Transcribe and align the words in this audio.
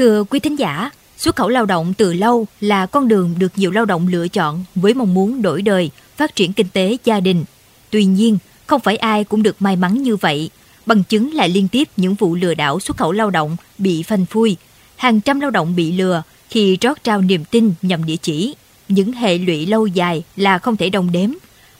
Thưa 0.00 0.24
quý 0.24 0.40
thính 0.40 0.56
giả, 0.56 0.90
xuất 1.16 1.36
khẩu 1.36 1.48
lao 1.48 1.66
động 1.66 1.94
từ 1.94 2.12
lâu 2.12 2.46
là 2.60 2.86
con 2.86 3.08
đường 3.08 3.34
được 3.38 3.52
nhiều 3.56 3.70
lao 3.70 3.84
động 3.84 4.08
lựa 4.08 4.28
chọn 4.28 4.64
với 4.74 4.94
mong 4.94 5.14
muốn 5.14 5.42
đổi 5.42 5.62
đời, 5.62 5.90
phát 6.16 6.36
triển 6.36 6.52
kinh 6.52 6.68
tế 6.72 6.96
gia 7.04 7.20
đình. 7.20 7.44
Tuy 7.90 8.04
nhiên, 8.04 8.38
không 8.66 8.80
phải 8.80 8.96
ai 8.96 9.24
cũng 9.24 9.42
được 9.42 9.62
may 9.62 9.76
mắn 9.76 10.02
như 10.02 10.16
vậy. 10.16 10.50
Bằng 10.86 11.02
chứng 11.04 11.34
là 11.34 11.46
liên 11.46 11.68
tiếp 11.68 11.88
những 11.96 12.14
vụ 12.14 12.34
lừa 12.34 12.54
đảo 12.54 12.80
xuất 12.80 12.96
khẩu 12.96 13.12
lao 13.12 13.30
động 13.30 13.56
bị 13.78 14.02
phanh 14.02 14.26
phui. 14.26 14.56
Hàng 14.96 15.20
trăm 15.20 15.40
lao 15.40 15.50
động 15.50 15.76
bị 15.76 15.92
lừa 15.92 16.22
khi 16.48 16.78
trót 16.80 17.04
trao 17.04 17.20
niềm 17.20 17.44
tin 17.44 17.72
nhầm 17.82 18.04
địa 18.04 18.16
chỉ. 18.16 18.54
Những 18.88 19.12
hệ 19.12 19.38
lụy 19.38 19.66
lâu 19.66 19.86
dài 19.86 20.22
là 20.36 20.58
không 20.58 20.76
thể 20.76 20.90
đồng 20.90 21.12
đếm. 21.12 21.30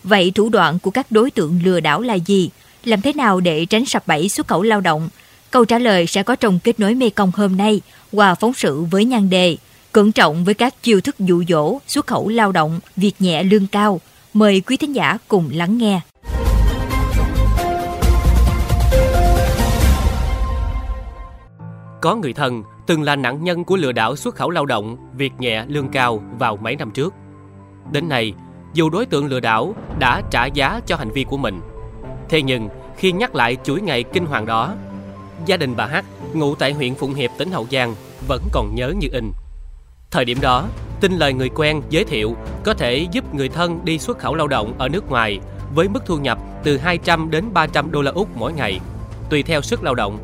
Vậy 0.04 0.32
thủ 0.34 0.48
đoạn 0.48 0.78
của 0.78 0.90
các 0.90 1.06
đối 1.10 1.30
tượng 1.30 1.60
lừa 1.64 1.80
đảo 1.80 2.00
là 2.00 2.14
gì? 2.14 2.50
Làm 2.84 3.02
thế 3.02 3.12
nào 3.12 3.40
để 3.40 3.66
tránh 3.66 3.86
sập 3.86 4.06
bẫy 4.06 4.28
xuất 4.28 4.48
khẩu 4.48 4.62
lao 4.62 4.80
động? 4.80 5.08
Câu 5.50 5.64
trả 5.64 5.78
lời 5.78 6.06
sẽ 6.06 6.22
có 6.22 6.36
trong 6.36 6.58
kết 6.58 6.80
nối 6.80 6.94
Mekong 6.94 7.32
hôm 7.34 7.56
nay 7.56 7.80
qua 8.12 8.34
phóng 8.34 8.52
sự 8.54 8.82
với 8.82 9.04
nhan 9.04 9.30
đề 9.30 9.56
Cẩn 9.92 10.12
trọng 10.12 10.44
với 10.44 10.54
các 10.54 10.82
chiêu 10.82 11.00
thức 11.00 11.18
dụ 11.18 11.44
dỗ, 11.48 11.78
xuất 11.86 12.06
khẩu 12.06 12.28
lao 12.28 12.52
động, 12.52 12.80
việc 12.96 13.12
nhẹ 13.18 13.42
lương 13.42 13.66
cao. 13.66 14.00
Mời 14.34 14.60
quý 14.60 14.76
thính 14.76 14.92
giả 14.92 15.18
cùng 15.28 15.50
lắng 15.52 15.78
nghe. 15.78 16.00
Có 22.00 22.14
người 22.14 22.32
thân 22.32 22.62
từng 22.86 23.02
là 23.02 23.16
nạn 23.16 23.44
nhân 23.44 23.64
của 23.64 23.76
lừa 23.76 23.92
đảo 23.92 24.16
xuất 24.16 24.34
khẩu 24.34 24.50
lao 24.50 24.66
động, 24.66 24.96
việc 25.16 25.32
nhẹ 25.38 25.64
lương 25.68 25.88
cao 25.88 26.22
vào 26.38 26.56
mấy 26.56 26.76
năm 26.76 26.90
trước. 26.90 27.14
Đến 27.92 28.08
nay, 28.08 28.32
dù 28.74 28.90
đối 28.90 29.06
tượng 29.06 29.26
lừa 29.26 29.40
đảo 29.40 29.74
đã 29.98 30.22
trả 30.30 30.46
giá 30.46 30.80
cho 30.86 30.96
hành 30.96 31.10
vi 31.10 31.24
của 31.24 31.36
mình, 31.36 31.60
thế 32.28 32.42
nhưng 32.42 32.68
khi 32.96 33.12
nhắc 33.12 33.34
lại 33.34 33.56
chuỗi 33.64 33.80
ngày 33.80 34.02
kinh 34.02 34.26
hoàng 34.26 34.46
đó, 34.46 34.74
gia 35.46 35.56
đình 35.56 35.76
bà 35.76 35.86
H 35.86 35.96
ngụ 36.34 36.54
tại 36.54 36.72
huyện 36.72 36.94
Phụng 36.94 37.14
Hiệp, 37.14 37.30
tỉnh 37.38 37.50
Hậu 37.50 37.66
Giang 37.70 37.94
vẫn 38.28 38.42
còn 38.52 38.74
nhớ 38.74 38.92
như 38.98 39.08
in. 39.12 39.32
Thời 40.10 40.24
điểm 40.24 40.38
đó, 40.40 40.68
tin 41.00 41.12
lời 41.12 41.32
người 41.32 41.48
quen 41.48 41.82
giới 41.90 42.04
thiệu 42.04 42.36
có 42.64 42.74
thể 42.74 43.06
giúp 43.12 43.34
người 43.34 43.48
thân 43.48 43.84
đi 43.84 43.98
xuất 43.98 44.18
khẩu 44.18 44.34
lao 44.34 44.48
động 44.48 44.74
ở 44.78 44.88
nước 44.88 45.10
ngoài 45.10 45.40
với 45.74 45.88
mức 45.88 46.02
thu 46.06 46.18
nhập 46.18 46.38
từ 46.64 46.76
200 46.76 47.30
đến 47.30 47.44
300 47.52 47.92
đô 47.92 48.02
la 48.02 48.10
Úc 48.10 48.36
mỗi 48.36 48.52
ngày, 48.52 48.80
tùy 49.30 49.42
theo 49.42 49.62
sức 49.62 49.82
lao 49.82 49.94
động. 49.94 50.18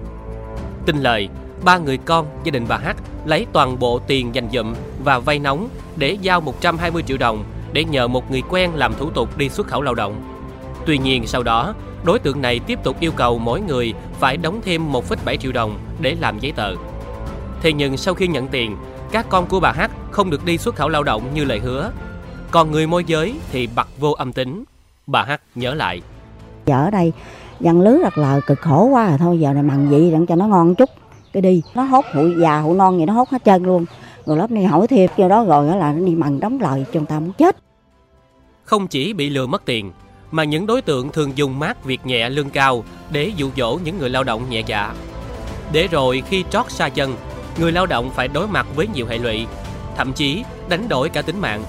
Tin 0.86 0.96
lời, 0.96 1.28
ba 1.64 1.78
người 1.78 1.96
con 1.96 2.26
gia 2.44 2.50
đình 2.50 2.64
bà 2.68 2.76
hát 2.76 2.96
lấy 3.26 3.46
toàn 3.52 3.78
bộ 3.78 3.98
tiền 4.06 4.34
dành 4.34 4.48
dụm 4.52 4.74
và 5.04 5.18
vay 5.18 5.38
nóng 5.38 5.68
để 5.96 6.16
giao 6.22 6.40
120 6.40 7.02
triệu 7.02 7.16
đồng 7.16 7.44
để 7.72 7.84
nhờ 7.84 8.08
một 8.08 8.30
người 8.30 8.42
quen 8.48 8.70
làm 8.74 8.94
thủ 8.94 9.10
tục 9.10 9.38
đi 9.38 9.48
xuất 9.48 9.66
khẩu 9.66 9.82
lao 9.82 9.94
động. 9.94 10.36
Tuy 10.86 10.98
nhiên 10.98 11.26
sau 11.26 11.42
đó, 11.42 11.74
đối 12.06 12.18
tượng 12.18 12.42
này 12.42 12.60
tiếp 12.66 12.78
tục 12.82 12.96
yêu 13.00 13.12
cầu 13.16 13.38
mỗi 13.38 13.60
người 13.60 13.94
phải 14.12 14.36
đóng 14.36 14.60
thêm 14.64 14.92
1,7 14.92 15.36
triệu 15.36 15.52
đồng 15.52 15.78
để 16.00 16.16
làm 16.20 16.38
giấy 16.38 16.52
tờ. 16.52 16.74
Thế 17.62 17.72
nhưng 17.72 17.96
sau 17.96 18.14
khi 18.14 18.26
nhận 18.26 18.48
tiền, 18.48 18.76
các 19.12 19.26
con 19.28 19.46
của 19.46 19.60
bà 19.60 19.72
H 19.72 19.80
không 20.10 20.30
được 20.30 20.44
đi 20.44 20.58
xuất 20.58 20.74
khẩu 20.74 20.88
lao 20.88 21.02
động 21.02 21.22
như 21.34 21.44
lời 21.44 21.58
hứa. 21.58 21.90
Còn 22.50 22.70
người 22.70 22.86
môi 22.86 23.04
giới 23.04 23.34
thì 23.52 23.68
bật 23.76 23.88
vô 23.98 24.12
âm 24.12 24.32
tính. 24.32 24.64
Bà 25.06 25.22
H 25.22 25.30
nhớ 25.54 25.74
lại. 25.74 26.02
Giờ 26.66 26.84
ở 26.84 26.90
đây 26.90 27.12
dân 27.60 27.80
lứa 27.80 27.98
đặt 28.02 28.18
lời 28.18 28.40
cực 28.46 28.60
khổ 28.60 28.84
quá 28.84 29.08
rồi 29.08 29.18
thôi 29.18 29.40
giờ 29.40 29.52
này 29.52 29.62
mặn 29.62 29.88
vị 29.88 30.10
đặng 30.10 30.26
cho 30.26 30.36
nó 30.36 30.46
ngon 30.46 30.74
chút 30.74 30.90
cái 31.32 31.40
đi 31.40 31.62
nó 31.74 31.82
hốt 31.82 32.04
hụi 32.12 32.34
già 32.40 32.60
hụi 32.60 32.76
non 32.76 32.98
gì 32.98 33.04
nó 33.06 33.12
hốt 33.12 33.28
hết 33.28 33.44
trơn 33.44 33.62
luôn 33.62 33.84
rồi 34.26 34.36
lớp 34.36 34.50
này 34.50 34.64
hỏi 34.64 34.86
thiệp 34.86 35.10
cho 35.16 35.28
đó 35.28 35.44
rồi 35.44 35.76
là 35.76 35.92
nó 35.92 36.06
đi 36.06 36.14
mặn 36.14 36.40
đóng 36.40 36.60
lời 36.60 36.84
cho 36.92 37.00
người 37.00 37.06
ta 37.06 37.20
muốn 37.20 37.32
chết 37.32 37.56
Không 38.64 38.86
chỉ 38.86 39.12
bị 39.12 39.30
lừa 39.30 39.46
mất 39.46 39.64
tiền, 39.64 39.92
mà 40.30 40.44
những 40.44 40.66
đối 40.66 40.82
tượng 40.82 41.12
thường 41.12 41.32
dùng 41.34 41.58
mát 41.58 41.84
việc 41.84 42.06
nhẹ 42.06 42.28
lương 42.30 42.50
cao 42.50 42.84
để 43.10 43.32
dụ 43.36 43.50
dỗ 43.56 43.78
những 43.84 43.98
người 43.98 44.10
lao 44.10 44.24
động 44.24 44.50
nhẹ 44.50 44.62
dạ. 44.66 44.94
Để 45.72 45.88
rồi 45.90 46.22
khi 46.28 46.44
trót 46.50 46.70
xa 46.70 46.88
chân, 46.88 47.14
người 47.58 47.72
lao 47.72 47.86
động 47.86 48.10
phải 48.10 48.28
đối 48.28 48.48
mặt 48.48 48.66
với 48.76 48.88
nhiều 48.94 49.06
hệ 49.06 49.18
lụy, 49.18 49.46
thậm 49.96 50.12
chí 50.12 50.44
đánh 50.68 50.88
đổi 50.88 51.08
cả 51.08 51.22
tính 51.22 51.40
mạng. 51.40 51.64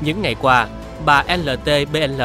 Những 0.00 0.22
ngày 0.22 0.34
qua, 0.40 0.68
bà 1.04 1.24
LTBL, 1.36 2.22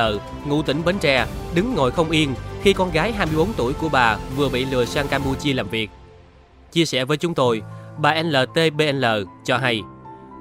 ngụ 0.47 0.61
tỉnh 0.61 0.81
Bến 0.85 0.95
Tre, 0.99 1.25
đứng 1.55 1.75
ngồi 1.75 1.91
không 1.91 2.11
yên 2.11 2.33
khi 2.61 2.73
con 2.73 2.91
gái 2.91 3.11
24 3.11 3.53
tuổi 3.57 3.73
của 3.73 3.89
bà 3.89 4.17
vừa 4.35 4.49
bị 4.49 4.65
lừa 4.65 4.85
sang 4.85 5.07
Campuchia 5.07 5.53
làm 5.53 5.69
việc. 5.69 5.89
Chia 6.71 6.85
sẻ 6.85 7.05
với 7.05 7.17
chúng 7.17 7.33
tôi, 7.33 7.61
bà 7.97 8.15
LTBL 8.21 9.05
cho 9.45 9.57
hay, 9.57 9.81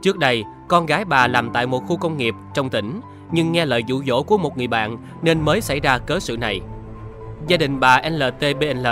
trước 0.03 0.19
đây 0.19 0.45
con 0.69 0.87
gái 0.87 1.05
bà 1.05 1.27
làm 1.27 1.51
tại 1.53 1.67
một 1.67 1.81
khu 1.87 1.97
công 1.97 2.17
nghiệp 2.17 2.35
trong 2.55 2.71
tỉnh 2.71 3.01
nhưng 3.33 3.53
nghe 3.53 3.67
lời 3.67 3.85
dụ 3.87 4.03
dỗ 4.03 4.23
của 4.23 4.39
một 4.39 4.59
người 4.59 4.67
bạn 4.67 4.97
nên 5.23 5.41
mới 5.41 5.61
xảy 5.61 5.81
ra 5.81 5.99
cớ 5.99 6.19
sự 6.19 6.37
này. 6.37 6.61
Gia 7.47 7.57
đình 7.57 7.81
bà 7.81 8.01
LTBL 8.11 8.87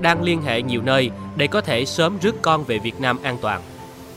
đang 0.00 0.22
liên 0.22 0.42
hệ 0.42 0.62
nhiều 0.62 0.80
nơi 0.84 1.10
để 1.36 1.46
có 1.46 1.60
thể 1.60 1.84
sớm 1.84 2.18
rước 2.22 2.34
con 2.42 2.64
về 2.66 2.78
Việt 2.78 3.00
Nam 3.00 3.18
an 3.22 3.36
toàn. 3.42 3.60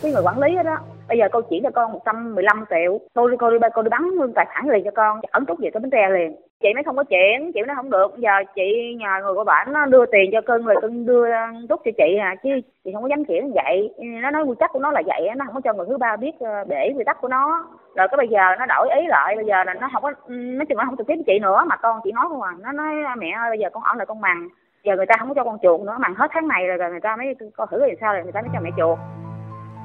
cái 0.02 0.12
người 0.12 0.22
quản 0.24 0.40
lý 0.40 0.56
đó, 0.56 0.64
đó 0.64 0.78
bây 1.08 1.18
giờ 1.18 1.26
cô 1.32 1.42
chỉ 1.50 1.60
cho 1.64 1.70
con 1.76 1.92
115 1.92 2.66
triệu 2.70 3.00
tôi 3.14 3.32
đi 3.32 3.38
cô 3.40 3.50
đi 3.50 3.58
cô 3.74 3.82
đi 3.82 3.90
bắn 3.90 4.02
luôn 4.18 4.32
tài 4.36 4.48
sản 4.56 4.70
liền 4.70 4.84
cho 4.86 4.92
con 4.96 5.20
ẩn 5.32 5.46
trút 5.46 5.60
về 5.60 5.70
tới 5.74 5.80
bến 5.80 5.90
tre 5.92 6.10
liền 6.10 6.36
chị 6.64 6.70
mới 6.74 6.84
không 6.84 6.96
có 6.96 7.04
chuyện 7.04 7.52
chị 7.54 7.60
nó 7.68 7.74
không 7.76 7.90
được. 7.90 8.18
Giờ 8.18 8.32
chị 8.56 8.96
nhờ 9.00 9.10
người 9.24 9.34
của 9.34 9.44
bạn 9.44 9.74
nó 9.74 9.86
đưa 9.86 10.06
tiền 10.06 10.30
cho 10.34 10.42
cưng 10.42 10.66
rồi 10.66 10.76
cưng 10.82 11.06
đưa 11.06 11.32
ờ, 11.32 11.46
rút 11.70 11.82
cho 11.86 11.92
chị 11.98 12.18
à 12.20 12.36
chứ 12.44 12.50
chị 12.84 12.92
không 12.94 13.04
có 13.04 13.10
dám 13.10 13.26
chuyển 13.26 13.52
vậy. 13.54 13.94
Nó 13.98 14.32
nói 14.32 14.44
quy 14.44 14.56
tắc 14.60 14.72
của 14.74 14.80
nó 14.80 14.92
là 14.92 15.02
vậy 15.06 15.30
nó 15.36 15.46
không 15.46 15.56
có 15.56 15.62
cho 15.64 15.74
người 15.74 15.86
thứ 15.90 15.98
ba 15.98 16.16
biết 16.16 16.32
ờ, 16.40 16.64
để 16.68 16.94
quy 16.98 17.04
tắc 17.06 17.22
của 17.22 17.28
nó. 17.28 17.68
Rồi 17.96 18.08
cái 18.08 18.18
bây 18.18 18.28
giờ 18.28 18.42
nó 18.60 18.66
đổi 18.66 18.90
ý 19.00 19.08
lại 19.08 19.36
bây 19.36 19.46
giờ 19.46 19.64
là 19.64 19.74
nó 19.74 19.90
không 19.94 20.04
có 20.04 20.12
nói 20.28 20.66
chung 20.66 20.78
nó 20.78 20.86
không 20.86 20.98
trực 20.98 21.08
tiếp 21.08 21.16
với 21.16 21.24
chị 21.28 21.40
nữa 21.40 21.64
mà 21.68 21.76
con 21.76 22.00
chị 22.04 22.12
nói 22.12 22.26
không 22.30 22.42
à. 22.42 22.52
Nó 22.60 22.72
nói 22.72 22.94
ờ, 23.06 23.16
mẹ 23.18 23.30
ơi 23.30 23.50
bây 23.50 23.60
giờ 23.60 23.70
con 23.74 23.84
ở 23.84 23.94
lại 23.98 24.06
con 24.06 24.22
mằng. 24.22 24.50
Giờ 24.84 24.96
người 24.96 25.06
ta 25.06 25.16
không 25.20 25.28
có 25.28 25.34
cho 25.34 25.44
con 25.44 25.58
chuột 25.62 25.82
nữa 25.82 25.98
mằng 26.00 26.16
hết 26.16 26.28
tháng 26.34 26.48
này 26.48 26.68
rồi, 26.68 26.78
rồi 26.78 26.90
người 26.92 27.00
ta 27.00 27.16
mới 27.16 27.36
coi 27.58 27.68
thử 27.72 27.80
rồi 27.80 27.96
sao 28.02 28.14
rồi 28.14 28.24
người 28.24 28.32
ta 28.32 28.42
mới 28.42 28.50
cho 28.54 28.60
mẹ 28.64 28.70
chuột. 28.78 29.00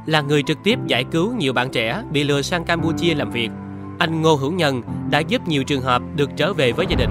Là 0.06 0.21
người 0.21 0.43
trực 0.47 0.59
tiếp 0.65 0.78
giải 0.87 1.05
cứu 1.12 1.33
nhiều 1.38 1.53
bạn 1.53 1.67
trẻ 1.72 2.03
bị 2.12 2.25
lừa 2.25 2.43
sang 2.43 2.65
Campuchia 2.65 3.15
làm 3.15 3.31
việc, 3.31 3.49
anh 3.98 4.22
Ngô 4.22 4.34
Hữu 4.34 4.53
Nhân 4.53 4.82
đã 5.10 5.19
giúp 5.19 5.42
nhiều 5.47 5.62
trường 5.66 5.81
hợp 5.81 6.03
được 6.16 6.31
trở 6.36 6.53
về 6.53 6.72
với 6.72 6.86
gia 6.86 6.97
đình. 6.97 7.10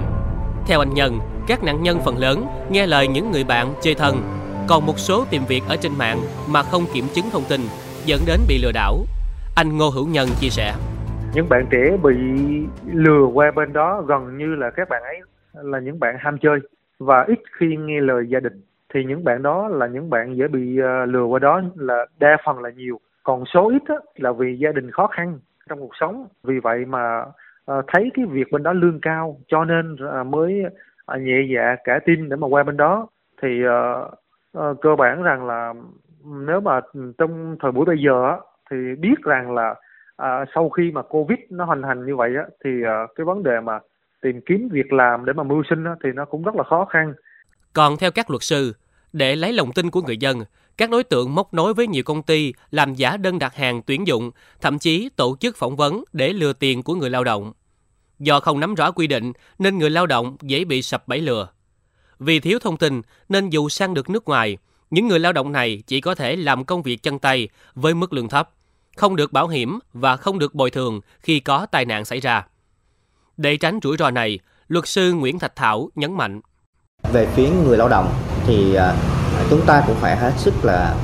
Theo 0.67 0.79
anh 0.79 0.93
Nhân, 0.93 1.19
các 1.47 1.63
nạn 1.63 1.83
nhân 1.83 1.97
phần 2.05 2.17
lớn 2.17 2.45
nghe 2.71 2.87
lời 2.87 3.07
những 3.07 3.31
người 3.31 3.43
bạn 3.43 3.67
chơi 3.81 3.95
thân, 3.95 4.15
còn 4.69 4.85
một 4.85 4.97
số 4.97 5.25
tìm 5.31 5.41
việc 5.47 5.63
ở 5.69 5.75
trên 5.75 5.91
mạng 5.97 6.17
mà 6.51 6.63
không 6.63 6.83
kiểm 6.93 7.05
chứng 7.15 7.25
thông 7.31 7.43
tin, 7.49 7.61
dẫn 8.05 8.19
đến 8.27 8.39
bị 8.47 8.57
lừa 8.63 8.71
đảo. 8.73 8.97
Anh 9.55 9.77
Ngô 9.77 9.89
Hữu 9.89 10.07
Nhân 10.07 10.27
chia 10.39 10.49
sẻ. 10.49 10.73
những 11.33 11.49
bạn 11.49 11.65
trẻ 11.71 11.97
bị 12.03 12.15
lừa 12.93 13.25
qua 13.33 13.51
bên 13.51 13.73
đó 13.73 14.03
gần 14.07 14.37
như 14.37 14.55
là 14.55 14.69
các 14.69 14.89
bạn 14.89 15.03
ấy 15.03 15.21
là 15.53 15.79
những 15.79 15.99
bạn 15.99 16.15
ham 16.19 16.37
chơi 16.37 16.59
và 16.99 17.25
ít 17.27 17.39
khi 17.59 17.75
nghe 17.79 18.01
lời 18.01 18.25
gia 18.29 18.39
đình 18.39 18.61
thì 18.93 18.99
những 19.07 19.23
bạn 19.23 19.43
đó 19.43 19.67
là 19.67 19.87
những 19.87 20.09
bạn 20.09 20.37
dễ 20.37 20.47
bị 20.47 20.77
ờ, 20.77 21.05
lừa 21.05 21.23
qua 21.23 21.39
đó 21.39 21.61
là 21.75 22.05
đa 22.19 22.37
phần 22.45 22.59
là 22.59 22.69
nhiều 22.69 22.99
còn 23.23 23.43
số 23.53 23.69
ít 23.69 23.97
là 24.15 24.31
vì 24.31 24.57
gia 24.59 24.71
đình 24.71 24.91
khó 24.91 25.07
khăn 25.07 25.39
trong 25.67 25.79
cuộc 25.79 25.95
sống. 25.99 26.27
Vì 26.43 26.59
vậy 26.59 26.85
mà 26.85 27.25
ờ, 27.65 27.81
thấy 27.87 28.11
cái 28.13 28.25
việc 28.25 28.51
bên 28.51 28.63
đó 28.63 28.73
lương 28.73 28.99
cao 29.01 29.39
cho 29.47 29.65
nên 29.65 29.95
ờ, 29.99 30.23
mới 30.23 30.63
ờ, 31.05 31.17
nhẹ 31.17 31.41
dạ 31.55 31.75
cả 31.83 31.99
tin 32.05 32.29
để 32.29 32.35
mà 32.35 32.47
qua 32.47 32.63
bên 32.63 32.77
đó. 32.77 33.07
Thì 33.41 33.61
cơ 34.81 34.95
bản 34.97 35.23
rằng 35.23 35.45
là 35.47 35.73
nếu 36.25 36.59
mà 36.59 36.81
trong 37.17 37.57
thời 37.59 37.71
buổi 37.71 37.85
bây 37.85 37.97
giờ 38.05 38.37
thì 38.71 38.77
biết 38.99 39.15
rằng 39.23 39.51
là 39.51 39.75
à, 40.17 40.45
sau 40.55 40.69
khi 40.69 40.91
mà 40.91 41.01
covid 41.01 41.39
nó 41.49 41.65
hoành 41.65 41.83
hành 41.83 42.05
như 42.05 42.15
vậy 42.15 42.35
á 42.35 42.43
thì 42.63 42.69
à, 42.85 43.07
cái 43.15 43.25
vấn 43.25 43.43
đề 43.43 43.59
mà 43.59 43.79
tìm 44.21 44.41
kiếm 44.45 44.69
việc 44.71 44.93
làm 44.93 45.25
để 45.25 45.33
mà 45.33 45.43
mưu 45.43 45.63
sinh 45.69 45.83
á, 45.83 45.95
thì 46.03 46.09
nó 46.15 46.25
cũng 46.25 46.43
rất 46.43 46.55
là 46.55 46.63
khó 46.63 46.85
khăn. 46.85 47.13
Còn 47.73 47.93
theo 47.99 48.11
các 48.15 48.29
luật 48.29 48.43
sư, 48.43 48.73
để 49.17 49.35
lấy 49.35 49.53
lòng 49.53 49.71
tin 49.71 49.89
của 49.89 50.01
người 50.01 50.17
dân, 50.17 50.45
các 50.77 50.89
đối 50.89 51.03
tượng 51.03 51.35
móc 51.35 51.53
nối 51.53 51.73
với 51.73 51.87
nhiều 51.87 52.03
công 52.03 52.23
ty 52.23 52.53
làm 52.71 52.95
giả 52.95 53.17
đơn 53.17 53.39
đặt 53.39 53.55
hàng 53.55 53.81
tuyển 53.81 54.07
dụng, 54.07 54.31
thậm 54.61 54.79
chí 54.79 55.09
tổ 55.15 55.35
chức 55.39 55.57
phỏng 55.57 55.75
vấn 55.75 56.03
để 56.13 56.33
lừa 56.33 56.53
tiền 56.53 56.83
của 56.83 56.95
người 56.95 57.09
lao 57.09 57.23
động. 57.23 57.53
Do 58.19 58.39
không 58.39 58.59
nắm 58.59 58.75
rõ 58.75 58.91
quy 58.91 59.07
định 59.07 59.33
nên 59.59 59.77
người 59.77 59.89
lao 59.89 60.05
động 60.05 60.37
dễ 60.41 60.65
bị 60.65 60.81
sập 60.81 61.07
bẫy 61.07 61.21
lừa. 61.21 61.49
Vì 62.19 62.39
thiếu 62.39 62.59
thông 62.59 62.77
tin 62.77 63.01
nên 63.29 63.49
dù 63.49 63.69
sang 63.69 63.93
được 63.93 64.09
nước 64.09 64.25
ngoài, 64.25 64.57
những 64.89 65.07
người 65.07 65.19
lao 65.19 65.33
động 65.33 65.51
này 65.51 65.83
chỉ 65.87 66.01
có 66.01 66.15
thể 66.15 66.35
làm 66.35 66.65
công 66.65 66.81
việc 66.81 67.03
chân 67.03 67.19
tay 67.19 67.49
với 67.75 67.93
mức 67.93 68.13
lương 68.13 68.29
thấp, 68.29 68.49
không 68.95 69.15
được 69.15 69.33
bảo 69.33 69.47
hiểm 69.47 69.79
và 69.93 70.17
không 70.17 70.39
được 70.39 70.55
bồi 70.55 70.71
thường 70.71 71.01
khi 71.19 71.39
có 71.39 71.65
tai 71.65 71.85
nạn 71.85 72.05
xảy 72.05 72.19
ra. 72.19 72.45
Để 73.37 73.57
tránh 73.57 73.79
rủi 73.83 73.97
ro 73.97 74.11
này, 74.11 74.39
luật 74.67 74.87
sư 74.87 75.13
Nguyễn 75.13 75.39
Thạch 75.39 75.55
Thảo 75.55 75.89
nhấn 75.95 76.17
mạnh. 76.17 76.41
về 77.13 77.27
phía 77.35 77.49
người 77.65 77.77
lao 77.77 77.89
động 77.89 78.13
thì 78.47 78.75
à, 78.75 79.16
chúng 79.49 79.65
ta 79.65 79.83
cũng 79.87 79.95
phải 79.95 80.17
hết 80.17 80.31
sức 80.37 80.53
là 80.63 80.95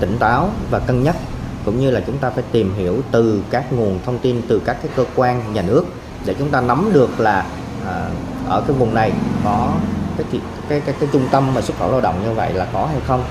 tỉnh 0.00 0.16
táo 0.18 0.50
và 0.70 0.78
cân 0.78 1.02
nhắc 1.02 1.16
cũng 1.64 1.80
như 1.80 1.90
là 1.90 2.00
chúng 2.06 2.18
ta 2.18 2.30
phải 2.30 2.44
tìm 2.52 2.74
hiểu 2.74 3.02
từ 3.10 3.42
các 3.50 3.72
nguồn 3.72 3.98
thông 4.04 4.18
tin 4.18 4.42
từ 4.48 4.62
các 4.64 4.76
cái 4.82 4.92
cơ 4.96 5.04
quan 5.14 5.52
nhà 5.52 5.62
nước 5.62 5.84
để 6.24 6.34
chúng 6.38 6.50
ta 6.50 6.60
nắm 6.60 6.90
được 6.92 7.20
là 7.20 7.46
à, 7.86 8.10
ở 8.48 8.64
cái 8.66 8.76
vùng 8.76 8.94
này 8.94 9.12
có 9.44 9.74
cái 10.16 10.26
cái 10.32 10.40
cái 10.68 10.80
cái, 10.86 10.94
cái 11.00 11.08
trung 11.12 11.28
tâm 11.32 11.54
mà 11.54 11.60
xuất 11.60 11.78
khẩu 11.78 11.90
lao 11.90 12.00
động 12.00 12.22
như 12.24 12.32
vậy 12.32 12.52
là 12.52 12.68
có 12.72 12.86
hay 12.86 13.00
không 13.06 13.24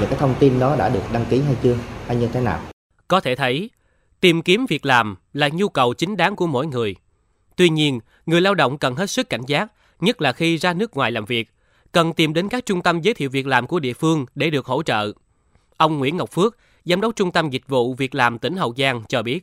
những 0.00 0.08
cái 0.08 0.18
thông 0.18 0.34
tin 0.38 0.60
đó 0.60 0.76
đã 0.76 0.88
được 0.88 1.12
đăng 1.12 1.24
ký 1.24 1.42
hay 1.42 1.56
chưa 1.62 1.76
hay 2.06 2.16
như 2.16 2.28
thế 2.32 2.40
nào 2.40 2.60
Có 3.08 3.20
thể 3.20 3.36
thấy, 3.36 3.70
tìm 4.20 4.42
kiếm 4.42 4.66
việc 4.68 4.86
làm 4.86 5.16
là 5.32 5.48
nhu 5.48 5.68
cầu 5.68 5.94
chính 5.94 6.16
đáng 6.16 6.36
của 6.36 6.46
mỗi 6.46 6.66
người. 6.66 6.94
Tuy 7.56 7.68
nhiên, 7.68 8.00
người 8.26 8.40
lao 8.40 8.54
động 8.54 8.78
cần 8.78 8.96
hết 8.96 9.10
sức 9.10 9.30
cảnh 9.30 9.42
giác, 9.46 9.72
nhất 10.00 10.22
là 10.22 10.32
khi 10.32 10.56
ra 10.56 10.72
nước 10.72 10.96
ngoài 10.96 11.10
làm 11.10 11.24
việc, 11.24 11.53
cần 11.94 12.12
tìm 12.12 12.34
đến 12.34 12.48
các 12.48 12.66
trung 12.66 12.82
tâm 12.82 13.00
giới 13.00 13.14
thiệu 13.14 13.30
việc 13.32 13.46
làm 13.46 13.66
của 13.66 13.80
địa 13.80 13.92
phương 13.92 14.26
để 14.34 14.50
được 14.50 14.66
hỗ 14.66 14.82
trợ. 14.82 15.12
Ông 15.76 15.98
Nguyễn 15.98 16.16
Ngọc 16.16 16.28
Phước, 16.30 16.56
Giám 16.84 17.00
đốc 17.00 17.16
Trung 17.16 17.32
tâm 17.32 17.50
Dịch 17.50 17.68
vụ 17.68 17.94
Việc 17.94 18.14
làm 18.14 18.38
tỉnh 18.38 18.56
Hậu 18.56 18.74
Giang 18.76 19.02
cho 19.08 19.22
biết. 19.22 19.40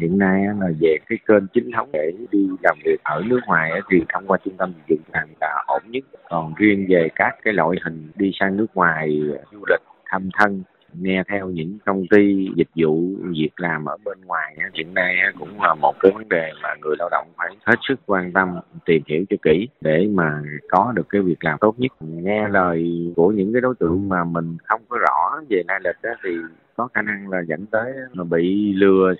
Hiện 0.00 0.18
nay 0.18 0.42
là 0.60 0.66
về 0.80 0.96
cái 1.08 1.18
kênh 1.28 1.46
chính 1.54 1.70
thống 1.76 1.88
để 1.92 2.12
đi 2.30 2.46
làm 2.62 2.78
việc 2.84 3.00
ở 3.02 3.22
nước 3.26 3.40
ngoài 3.46 3.70
thì 3.90 3.98
thông 4.14 4.26
qua 4.26 4.38
trung 4.44 4.56
tâm 4.58 4.72
dịch 4.88 4.96
vụ 4.98 5.12
làm 5.12 5.28
là 5.40 5.64
ổn 5.66 5.82
nhất. 5.86 6.04
Còn 6.30 6.54
riêng 6.54 6.86
về 6.88 7.08
các 7.14 7.32
cái 7.44 7.54
loại 7.54 7.78
hình 7.84 8.10
đi 8.14 8.30
sang 8.40 8.56
nước 8.56 8.66
ngoài 8.74 9.20
du 9.52 9.64
lịch 9.70 9.82
thăm 10.04 10.28
thân 10.38 10.62
nghe 11.00 11.22
theo 11.28 11.48
những 11.48 11.78
công 11.86 12.06
ty 12.10 12.48
dịch 12.56 12.68
vụ 12.76 13.16
việc 13.30 13.50
làm 13.56 13.84
ở 13.84 13.96
bên 14.04 14.18
ngoài 14.24 14.56
hiện 14.74 14.94
nay 14.94 15.16
cũng 15.38 15.62
là 15.62 15.74
một 15.74 15.94
cái 16.00 16.12
vấn 16.14 16.28
đề 16.28 16.52
mà 16.62 16.68
người 16.82 16.96
lao 16.98 17.08
động 17.10 17.28
phải 17.36 17.56
hết 17.64 17.76
sức 17.88 18.00
quan 18.06 18.32
tâm, 18.32 18.48
tìm 18.84 19.02
hiểu 19.06 19.24
cho 19.30 19.36
kỹ 19.42 19.68
để 19.80 20.08
mà 20.14 20.42
có 20.70 20.92
được 20.96 21.08
cái 21.08 21.22
việc 21.22 21.44
làm 21.44 21.58
tốt 21.60 21.74
nhất. 21.78 21.92
Nghe 22.00 22.48
lời 22.48 23.12
của 23.16 23.28
những 23.28 23.52
cái 23.52 23.60
đối 23.60 23.74
tượng 23.74 24.08
mà 24.08 24.24
mình 24.24 24.56
không 24.64 24.80
có 24.88 24.98
rõ 24.98 25.40
về 25.50 25.62
lai 25.68 25.80
lịch 25.84 26.14
thì 26.24 26.30
có 26.76 26.88
khả 26.94 27.02
năng 27.02 27.28
là 27.28 27.38
dẫn 27.48 27.66
tới 27.66 27.92
là 28.12 28.24
bị 28.24 28.72
lừa. 28.72 29.14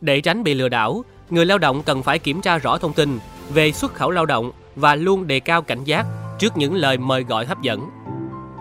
Để 0.00 0.20
tránh 0.20 0.44
bị 0.44 0.54
lừa 0.54 0.68
đảo, 0.68 1.02
người 1.30 1.46
lao 1.46 1.58
động 1.58 1.82
cần 1.86 2.02
phải 2.02 2.18
kiểm 2.18 2.40
tra 2.40 2.58
rõ 2.58 2.78
thông 2.78 2.92
tin 2.96 3.08
về 3.54 3.72
xuất 3.72 3.94
khẩu 3.94 4.10
lao 4.10 4.26
động 4.26 4.50
và 4.76 4.94
luôn 4.94 5.26
đề 5.26 5.40
cao 5.40 5.62
cảnh 5.62 5.84
giác 5.84 6.06
trước 6.38 6.56
những 6.56 6.74
lời 6.74 6.98
mời 6.98 7.24
gọi 7.24 7.46
hấp 7.46 7.62
dẫn. 7.62 7.80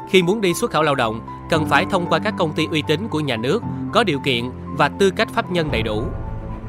Khi 0.09 0.23
muốn 0.23 0.41
đi 0.41 0.53
xuất 0.53 0.71
khẩu 0.71 0.83
lao 0.83 0.95
động 0.95 1.19
cần 1.49 1.65
phải 1.65 1.85
thông 1.91 2.05
qua 2.09 2.19
các 2.19 2.33
công 2.37 2.53
ty 2.53 2.65
uy 2.71 2.83
tín 2.87 3.07
của 3.07 3.19
nhà 3.19 3.37
nước 3.37 3.63
có 3.93 4.03
điều 4.03 4.19
kiện 4.19 4.49
và 4.77 4.89
tư 4.89 5.11
cách 5.11 5.29
pháp 5.33 5.51
nhân 5.51 5.71
đầy 5.71 5.81
đủ. 5.81 6.03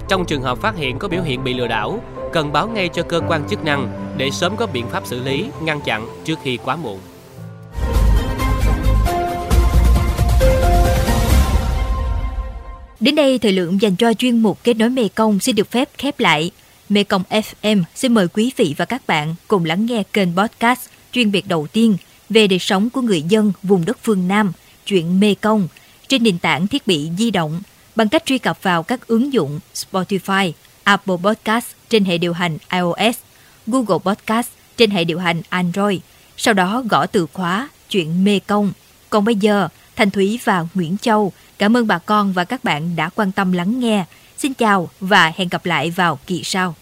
Trong 0.09 0.25
trường 0.25 0.43
hợp 0.43 0.59
phát 0.59 0.77
hiện 0.77 0.99
có 0.99 1.09
biểu 1.09 1.23
hiện 1.23 1.45
bị 1.45 1.55
lừa 1.55 1.67
đảo, 1.67 2.01
cần 2.33 2.53
báo 2.53 2.69
ngay 2.69 2.89
cho 2.89 3.03
cơ 3.03 3.21
quan 3.29 3.49
chức 3.49 3.65
năng 3.65 4.13
để 4.17 4.31
sớm 4.31 4.57
có 4.57 4.67
biện 4.67 4.87
pháp 4.89 5.07
xử 5.07 5.23
lý, 5.25 5.47
ngăn 5.61 5.81
chặn 5.81 6.07
trước 6.25 6.39
khi 6.43 6.59
quá 6.65 6.77
muộn. 6.77 6.99
Đến 13.01 13.15
đây, 13.15 13.39
thời 13.39 13.53
lượng 13.53 13.81
dành 13.81 13.97
cho 13.97 14.15
chuyên 14.15 14.39
mục 14.39 14.59
Kết 14.65 14.75
nối 14.75 14.91
Mê 14.91 15.09
Công 15.15 15.41
xin 15.41 15.57
được 15.57 15.71
phép 15.71 15.89
khép 15.99 16.21
lại. 16.21 16.51
Mê 16.89 17.05
Công 17.05 17.23
FM 17.31 17.83
xin 17.95 18.15
mời 18.15 18.29
quý 18.29 18.53
vị 18.57 18.75
và 18.77 18.85
các 18.85 19.03
bạn 19.07 19.35
cùng 19.49 19.65
lắng 19.65 19.87
nghe 19.87 20.03
kênh 20.13 20.37
podcast 20.37 20.81
chuyên 21.13 21.33
biệt 21.33 21.49
đầu 21.49 21.67
tiên 21.67 21.97
về 22.29 22.47
đời 22.47 22.59
sống 22.59 22.91
của 22.91 23.01
người 23.01 23.23
dân 23.23 23.53
vùng 23.63 23.85
đất 23.85 23.99
phương 24.03 24.29
Nam, 24.29 24.53
chuyện 24.87 25.21
Mê 25.21 25.35
Công, 25.35 25.69
trên 26.09 26.23
nền 26.23 26.39
tảng 26.39 26.67
thiết 26.67 26.87
bị 26.87 27.11
di 27.19 27.31
động 27.31 27.61
bằng 27.97 28.09
cách 28.09 28.23
truy 28.27 28.39
cập 28.39 28.63
vào 28.63 28.83
các 28.83 29.07
ứng 29.07 29.33
dụng 29.33 29.61
Spotify, 29.75 30.53
Apple 30.85 31.17
Podcast 31.25 31.67
trên 31.89 32.05
hệ 32.05 32.19
điều 32.19 32.33
hành 32.33 32.59
iOS, 32.73 33.17
Google 33.67 33.99
Podcast 34.05 34.49
trên 34.77 34.91
hệ 34.91 35.05
điều 35.05 35.19
hành 35.19 35.43
Android, 35.49 36.01
sau 36.37 36.55
đó 36.55 36.83
gõ 36.91 37.07
từ 37.07 37.27
khóa 37.33 37.69
chuyện 37.91 38.25
Mê 38.25 38.39
Công. 38.39 38.73
Còn 39.11 39.25
bây 39.25 39.35
giờ, 39.35 39.69
Thanh 39.97 40.11
Thúy 40.11 40.39
và 40.45 40.67
Nguyễn 40.75 40.97
Châu 40.99 41.33
cảm 41.59 41.77
ơn 41.77 41.87
bà 41.87 41.99
con 41.99 42.33
và 42.33 42.45
các 42.45 42.65
bạn 42.65 42.97
đã 42.97 43.09
quan 43.09 43.33
tâm 43.33 43.53
lắng 43.53 43.81
nghe. 43.81 44.05
Xin 44.39 44.55
chào 44.55 44.91
và 45.01 45.33
hẹn 45.37 45.49
gặp 45.49 45.67
lại 45.67 45.91
vào 45.91 46.19
kỳ 46.27 46.43
sau. 46.45 46.75